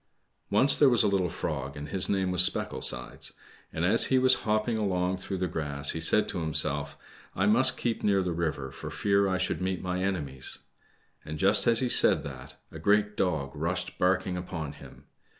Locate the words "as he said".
11.67-12.23